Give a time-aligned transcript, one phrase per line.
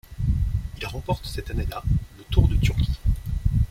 [0.79, 1.83] Il remporte cette année-là
[2.17, 2.97] le Tour de Turquie.